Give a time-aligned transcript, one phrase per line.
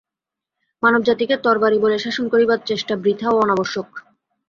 [0.83, 3.87] মানবজাতিকে তরবারি-বলে শাসন করিবার চেষ্টা বৃথা ও অনাবশ্যক।